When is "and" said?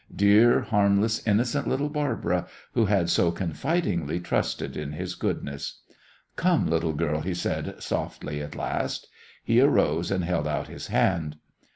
10.09-10.23